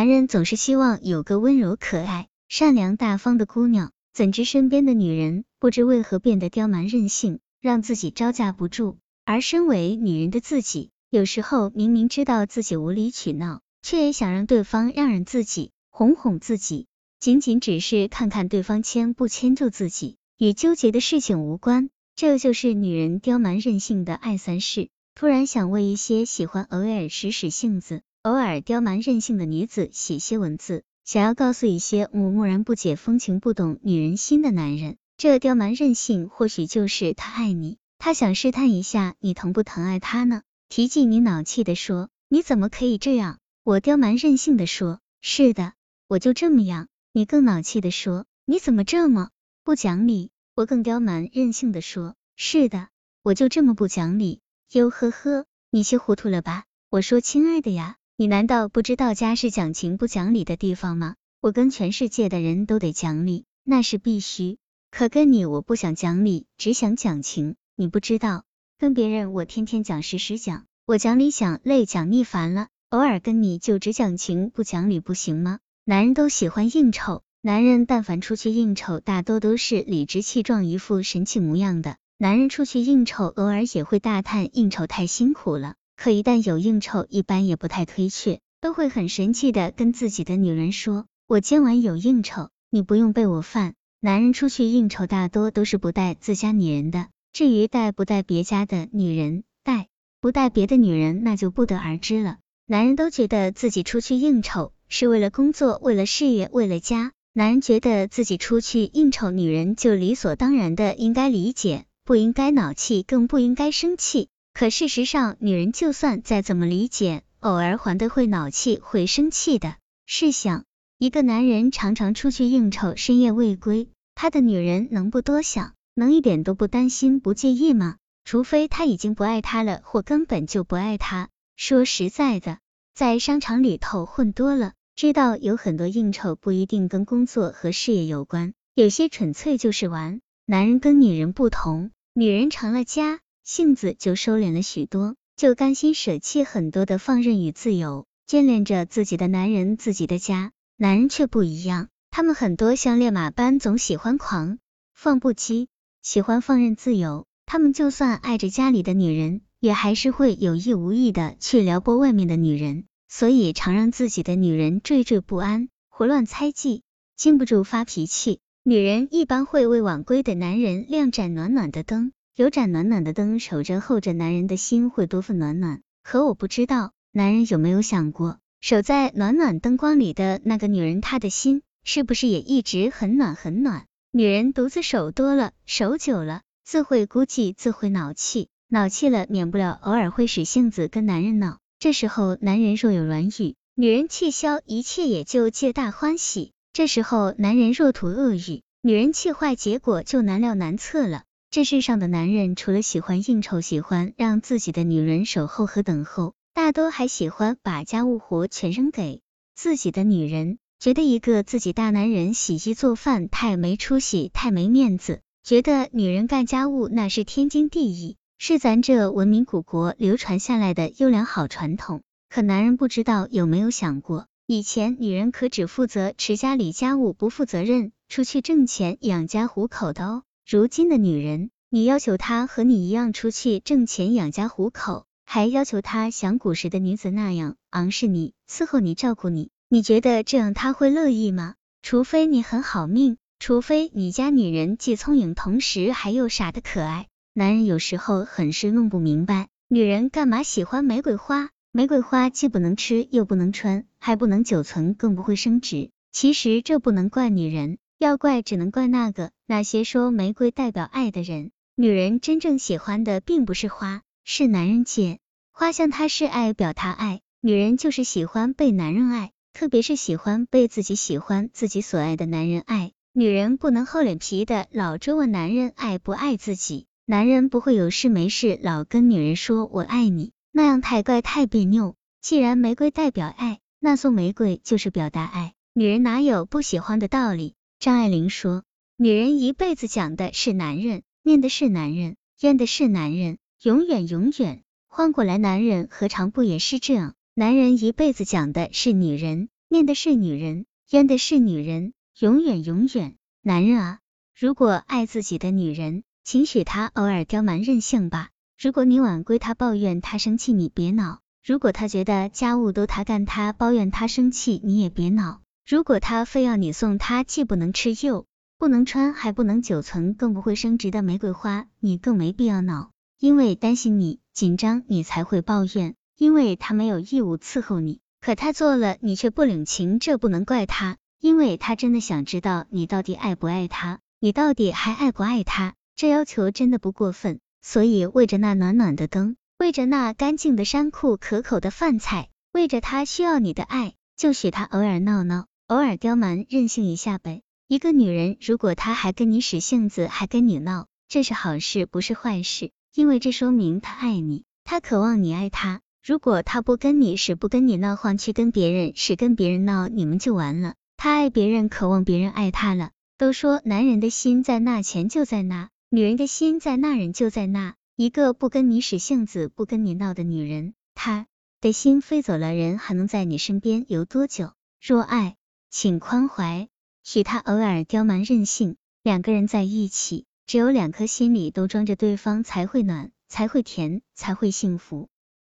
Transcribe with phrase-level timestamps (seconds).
[0.00, 8.96] 男人总是希望有个温柔可爱、善良大方的姑娘，怎知身边的女人不知为何变得刁蛮任性，让自己招架不住。
[9.26, 16.86] 而身为女人的自己，有时候明明知道自己无理取闹，却也想让对方让让自己，哄哄自己，
[17.18, 21.90] 仅仅只是看看对方牵不牵住自己，与纠结的事情无关。
[22.16, 24.88] 这就是女人刁蛮任性的爱三事。
[25.14, 40.42] 突然想为一些喜欢偶尔使使性子、偶尔刁蛮任性的女子写些文字，想要告诉一些木木然不解风情、不懂女人心的男人，这刁蛮任性或许就是他爱你，他想试探一下你疼不疼爱他呢？
[40.68, 43.38] 提起你恼气的说，你怎么可以这样？
[43.64, 45.72] 我刁蛮任性的说，是的，
[46.06, 46.88] 我就这么样。
[47.14, 49.30] 你更恼气的说，你怎么这么
[49.64, 50.30] 不讲理？
[50.54, 52.88] 我更刁蛮任性的说，是的，
[53.22, 54.42] 我就这么不讲理。
[54.72, 56.64] 哟呵呵，你气糊涂了吧？
[56.90, 61.14] 我说亲爱的呀，你难道不知道家是讲情不讲理的地方吗？
[61.40, 64.58] 我跟全世界的人都得讲理，那是必须。
[64.90, 68.44] 可跟你我不想讲理，只想讲情，你不知道。
[68.78, 75.58] 跟别人我天天讲实时讲，我讲理讲累讲腻烦了，偶尔跟你就只讲情不讲理不行吗？
[75.86, 81.96] 男人都喜欢应酬，男人但凡出去应酬，大多都是理直气壮，一副神气模样的。
[82.18, 97.08] 男人出去应酬，偶尔也会大叹应酬太辛苦了，可一旦有应酬，一般也不太推却，都会很神气的跟自己的女人说：“我今晚有应酬，你不用备我饭。”男人出去应酬，大多都是不带自家女人的。
[97.34, 99.88] 至于带不带别家的女人，带
[100.22, 102.38] 不带别的女人，那就不得而知了。
[102.64, 107.12] 男人都觉得自己出去应酬是为了工作，为了事业，为了家。
[107.34, 114.30] 男人觉得自己出去应酬，女人就理所当然的应该理解，不应该恼气，更不应该生气。
[114.60, 119.76] 可事实上，女人就算再怎么理解，偶尔还得会恼气，会生气的。
[120.04, 120.64] 试想，
[120.98, 125.72] 一个男人常常出去应酬，深夜未归，他的女人能不多想？
[125.94, 127.96] 能一点都不担心不介意吗？
[128.26, 131.30] 除非他已经不爱他了，或根本就不爱他。
[131.56, 132.58] 说实在的，
[132.94, 140.20] 在商场里头混多了，知道有很多应酬不一定跟工作和事业有关，有些纯粹就是玩。
[140.44, 143.20] 男人跟女人不同，女人成了家，
[143.50, 150.52] 性子就收敛了许多，就甘心舍弃很多的放任与自由，眷恋着自己的男人、自己的家。
[150.76, 154.60] 男人却不一样，他们很多像烈马般，总喜欢狂
[154.94, 155.66] 放不羁。
[156.00, 166.84] 喜欢放任自由，他们就算爱着家里的女人，也还是会有意无意的去撩拨外面的女人，所以常让自己的女人惴惴不安，胡乱猜忌，
[167.16, 168.38] 禁不住发脾气。
[168.62, 175.82] 女人一般会为晚归的男人亮盏暖暖的灯，有盏暖暖的灯守着候着男人的心会多份暖暖。
[176.02, 183.84] 可我不知道，男人有没有想过，守在暖暖灯光里的那个女人，她的心是不是也一直很暖很暖？
[184.10, 191.58] 女人独自守多了，守久了，自会孤寂，自会恼气，恼气了，免不了偶尔会使性子跟男人闹。
[191.78, 196.52] 这时候，男人若有软语，女人气消，一切也就皆大欢喜。
[196.72, 201.24] 这时候，男人若吐恶语，女人气坏，结果就难料难测了。
[201.52, 209.20] 这世上的男人，除了喜欢应酬，喜欢让自己的女人守候和等候，大多还喜欢把家务活全扔给
[209.56, 210.58] 自己的女人。
[210.78, 222.02] 觉得一个自己大男人洗衣做饭太没出息，太没面子；觉得女人干家务那是天经地义，是咱这文明古国流传下来的优良好传统。
[222.28, 230.22] 可男人不知道有没有想过，以前女人可只负责持家里家务，不负责任出去挣钱养家糊口的哦。
[230.52, 239.50] 如今的女人，你要求她和你一样出去挣钱养家糊口，还要求她像古时的女子那样昂视你、伺候你、照顾你。
[239.68, 241.54] 你觉得这样她会乐意吗？
[241.82, 247.06] 除非你很好命，除非你家女人既聪颖，同时还又傻的可爱。
[247.32, 251.50] 男人有时候很是弄不明白，女人干嘛喜欢玫瑰花？
[251.70, 255.92] 玫瑰花既不能吃，又不能穿，还不能久存，更不会升值。
[256.10, 261.50] 其实这不能怪女人，要怪只能怪那个那些说玫瑰代表爱的人。
[261.76, 265.18] 女人真正喜欢的并不是花，是男人借
[265.52, 267.20] 花向他示爱，表达爱。
[267.42, 269.32] 女人就是喜欢被男人爱。
[269.52, 281.96] 特别是喜欢被自己喜欢、自己所爱的男人爱，女人不能厚脸皮的老追问男人爱不爱自己，男人不会有事没事老跟女人说我爱你，那样太怪太别扭。
[282.22, 287.56] 既然玫瑰代表爱，那送玫瑰就是表达爱，女人哪有不喜欢的道理？
[287.80, 288.62] 张爱玲说，
[288.98, 294.64] 女人一辈子讲的是男人，念的是男人，怨的是男人，永远永远。
[294.86, 297.14] 换过来，男人何尝不也是这样？
[297.32, 303.16] 男人一辈子讲的是女人，念的是女人，厌的是女人，永远永远。
[303.40, 304.00] 男人啊，
[304.38, 308.28] 如果爱自己的女人，请许她偶尔刁蛮任性吧。
[308.60, 315.40] 如果你晚归，他抱怨他生气，你别恼；如果他觉得家务都他干，他抱怨他生气，你也别恼。
[315.66, 318.26] 如果他非要你送他既不能吃又
[318.58, 325.94] 不能穿还不能久存更不会升值的玫瑰花，你更没必要恼，因为担心你紧张，你才会抱怨。
[326.16, 337.40] 因为他没有义务伺候你，可他做了，你却不领情，这不能怪他，因为他真的想知道你到底爱不爱他，你到底还爱不爱他，这要求真的不过分。
[337.62, 347.42] 所以为着那暖暖的灯，为着那干净的衫裤、可口的饭菜，为着他需要你的爱，就许他偶尔闹闹，偶尔刁蛮任性一下呗。
[347.68, 355.80] 一个女人如果她还跟你使性子，还跟你闹，这是好事，不是坏事，因为这说明她爱你，她渴望你爱她。
[356.04, 360.74] 如果她不跟你使，不跟你闹换，去跟别人使，跟别人闹，你们就完了。
[360.96, 362.90] 她爱别人，渴望别人爱她了。
[363.16, 367.76] 都说男人的心在那钱就在那，女人的心在那人就在那。
[367.94, 371.28] 一个不跟你使性子，不跟你闹的女人，她
[371.60, 374.50] 的心飞走了，人还能在你身边留多久？
[374.82, 375.36] 若爱，
[375.70, 376.68] 请宽怀，
[377.04, 378.76] 许他偶尔刁蛮任性。
[379.04, 385.09] 两个人在一起，只有两颗心里都装着对方，才会暖，才会甜，才会幸福。